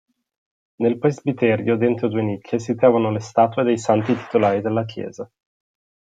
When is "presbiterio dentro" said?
0.97-2.07